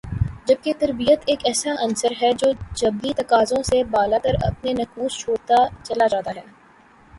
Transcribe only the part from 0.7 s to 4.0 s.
تربیت ایک ایسا عنصر ہے جو جبلی تقاضوں سے